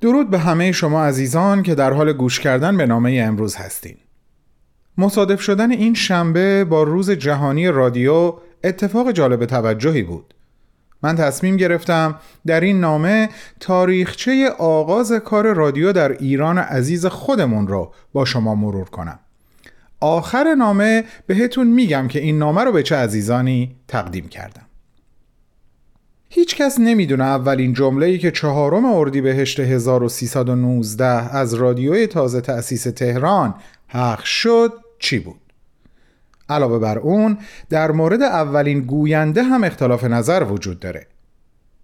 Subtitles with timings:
[0.00, 3.96] درود به همه شما عزیزان که در حال گوش کردن به نامه امروز هستین.
[4.98, 10.34] مصادف شدن این شنبه با روز جهانی رادیو اتفاق جالب توجهی بود.
[11.02, 12.14] من تصمیم گرفتم
[12.46, 13.28] در این نامه
[13.60, 19.18] تاریخچه آغاز کار رادیو در ایران عزیز خودمون رو با شما مرور کنم.
[20.00, 24.69] آخر نامه بهتون میگم که این نامه رو به چه عزیزانی تقدیم کردم.
[26.32, 31.04] هیچ کس نمی‌دونه اولین جمله‌ای که چهارم اردیبهشت 1319
[31.36, 33.54] از رادیوی تازه تأسیس تهران
[33.88, 35.40] پخش شد چی بود.
[36.48, 37.38] علاوه بر اون
[37.70, 41.06] در مورد اولین گوینده هم اختلاف نظر وجود داره.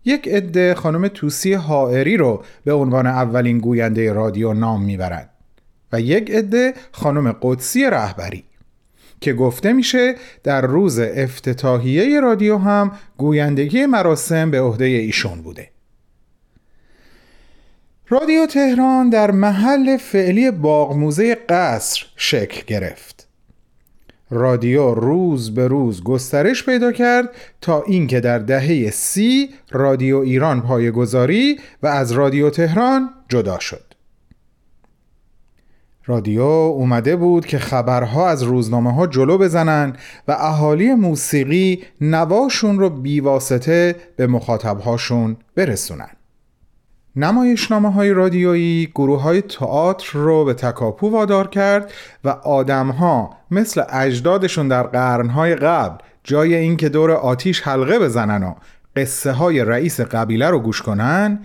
[0.04, 5.30] یک عده خانم توسی حائری رو به عنوان اولین گوینده رادیو نام می‌برند
[5.92, 8.44] و یک عده خانم قدسی رهبری.
[9.20, 10.14] که گفته میشه
[10.44, 15.68] در روز افتتاحیه رادیو هم گویندگی مراسم به عهده ایشون بوده.
[18.08, 23.28] رادیو تهران در محل فعلی باغ موزه قصر شکل گرفت.
[24.30, 27.28] رادیو روز به روز گسترش پیدا کرد
[27.60, 33.95] تا اینکه در دهه سی رادیو ایران پایگذاری و از رادیو تهران جدا شد.
[36.06, 39.92] رادیو اومده بود که خبرها از روزنامه ها جلو بزنن
[40.28, 46.10] و اهالی موسیقی نواشون رو بیواسطه به مخاطبهاشون برسونن.
[47.16, 51.92] نمایشنامه های رادیویی گروه های تئاتر رو به تکاپو وادار کرد
[52.24, 58.54] و آدمها مثل اجدادشون در قرنهای قبل جای اینکه دور آتیش حلقه بزنن و
[58.96, 61.40] قصه های رئیس قبیله رو گوش کنن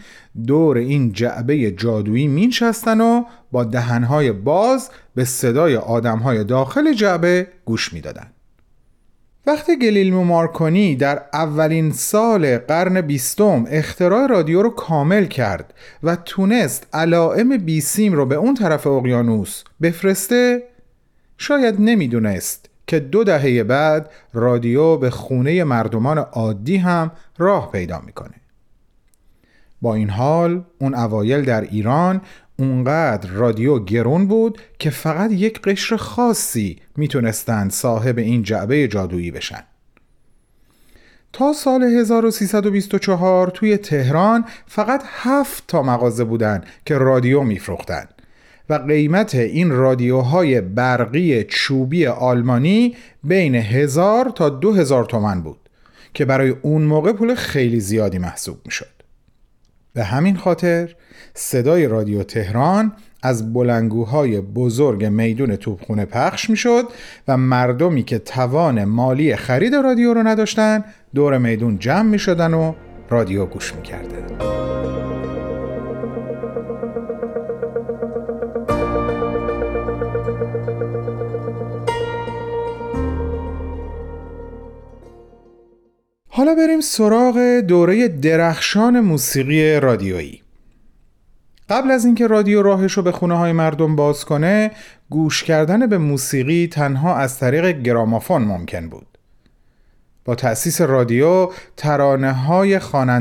[0.48, 7.94] دور این جعبه جادویی مینشستن و با دهنهای باز به صدای آدمهای داخل جعبه گوش
[7.94, 8.28] می‌دادن.
[9.48, 15.74] وقتی گلیلمو مارکونی در اولین سال قرن بیستم اختراع رادیو رو کامل کرد
[16.04, 20.64] و تونست علائم بیسیم رو به اون طرف اقیانوس بفرسته
[21.38, 22.61] شاید نمی‌دونست
[22.91, 28.35] که دو دهه بعد رادیو به خونه مردمان عادی هم راه پیدا می‌کنه.
[29.81, 32.22] با این حال اون اوایل در ایران
[32.59, 39.63] اونقدر رادیو گرون بود که فقط یک قشر خاصی می‌تونستند صاحب این جعبه جادویی بشن.
[41.34, 48.06] تا سال 1324 توی تهران فقط هفت تا مغازه بودن که رادیو میفروختن.
[48.72, 55.70] و قیمت این رادیوهای برقی چوبی آلمانی بین هزار تا دو هزار تومن بود
[56.14, 58.86] که برای اون موقع پول خیلی زیادی محسوب می شد.
[59.94, 60.96] به همین خاطر
[61.34, 62.94] صدای رادیو تهران
[63.24, 66.86] از بلنگوهای بزرگ میدون توپخونه پخش می شد
[67.28, 70.84] و مردمی که توان مالی خرید رادیو رو نداشتن
[71.16, 72.74] دور میدون جمع می شدن و
[73.09, 74.81] رادیو گوش می کردن.
[86.41, 90.41] حالا بریم سراغ دوره درخشان موسیقی رادیویی.
[91.69, 94.72] قبل از اینکه رادیو راهش رو به خونه های مردم باز کنه
[95.09, 99.18] گوش کردن به موسیقی تنها از طریق گرامافون ممکن بود.
[100.25, 102.73] با تأسیس رادیو ترانه های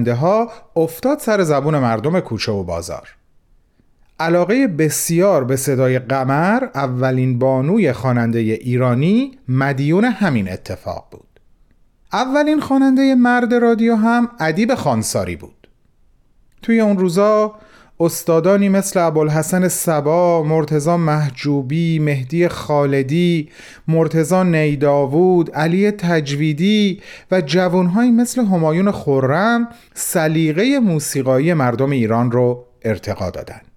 [0.06, 3.08] ها افتاد سر زبون مردم کوچه و بازار.
[4.20, 11.29] علاقه بسیار به صدای قمر اولین بانوی خواننده ایرانی مدیون همین اتفاق بود.
[12.12, 15.68] اولین خواننده مرد رادیو هم ادیب خانساری بود
[16.62, 17.54] توی اون روزا
[18.00, 23.48] استادانی مثل ابوالحسن سبا، مرتزا محجوبی، مهدی خالدی،
[23.88, 33.30] مرتزا نیداوود، علی تجویدی و جوانهایی مثل همایون خورم سلیقه موسیقایی مردم ایران رو ارتقا
[33.30, 33.69] دادند.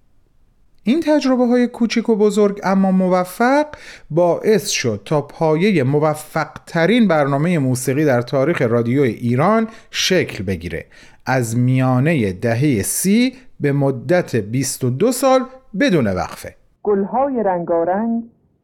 [0.86, 3.66] این تجربه های کوچک و بزرگ اما موفق
[4.10, 10.84] باعث شد تا پایه موفق ترین برنامه موسیقی در تاریخ رادیو ایران شکل بگیره.
[11.26, 15.40] از میانه دهه سی به مدت 22 سال
[15.80, 16.54] بدون وقفه.
[16.82, 18.22] گلهای رنگارنگ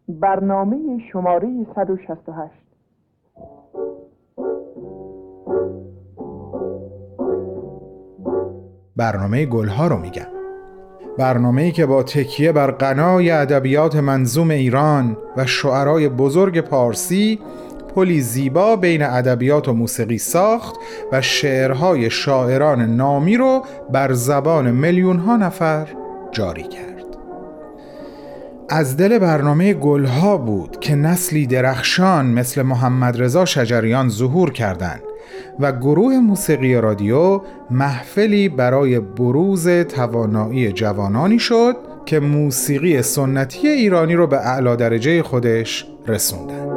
[0.08, 0.76] برنامه
[1.12, 2.54] شماره 168
[8.96, 10.39] برنامه گلها رو میگم
[11.18, 17.38] برنامه‌ای که با تکیه بر غنای ادبیات منظوم ایران و شعرای بزرگ پارسی
[17.94, 20.74] پلی زیبا بین ادبیات و موسیقی ساخت
[21.12, 23.62] و شعرهای شاعران نامی رو
[23.92, 25.88] بر زبان میلیون ها نفر
[26.32, 26.90] جاری کرد.
[28.68, 35.02] از دل برنامه گلها بود که نسلی درخشان مثل محمد رضا شجریان ظهور کردند.
[35.60, 37.40] و گروه موسیقی رادیو
[37.70, 41.76] محفلی برای بروز توانایی جوانانی شد
[42.06, 46.70] که موسیقی سنتی ایرانی رو به اعلا درجه خودش رسوندن.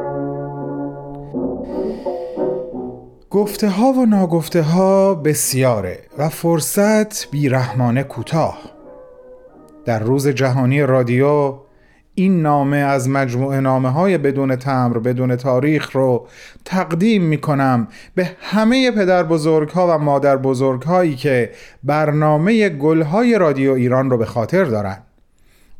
[3.29, 8.57] گفته ها و ناگفته ها بسیاره و فرصت بیرحمانه کوتاه.
[9.85, 11.53] در روز جهانی رادیو
[12.15, 16.27] این نامه از مجموعه نامه های بدون تمر بدون تاریخ رو
[16.65, 21.51] تقدیم می کنم به همه پدر بزرگ ها و مادر بزرگ هایی که
[21.83, 24.97] برنامه گل های رادیو ایران رو به خاطر دارن.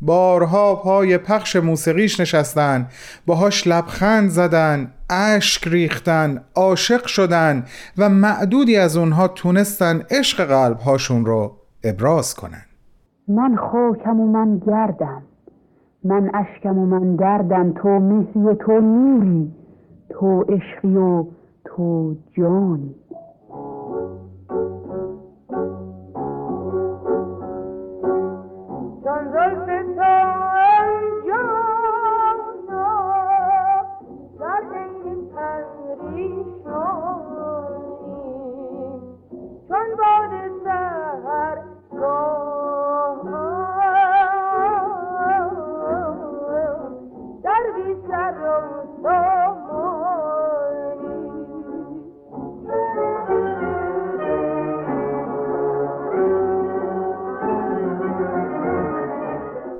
[0.01, 2.87] بارها پای پخش موسیقیش نشستن
[3.25, 7.65] باهاش لبخند زدن اشک ریختن عاشق شدن
[7.97, 12.65] و معدودی از اونها تونستن عشق قلب هاشون رو ابراز کنن.
[13.27, 15.23] من خاکم و من گردم.
[16.03, 19.51] من اشکم و من دردم تو مهری تو نوری
[20.09, 21.25] تو عشقی و
[21.65, 22.95] تو جانی.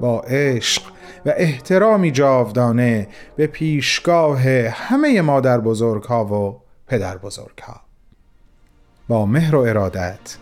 [0.04, 0.82] با عشق
[1.26, 7.82] و احترامی جاودانه به پیشگاه همه مادر بزرگ ها و پدر بزرگ ها
[9.08, 10.38] با مهر و ارادت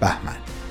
[0.00, 0.65] بهمن.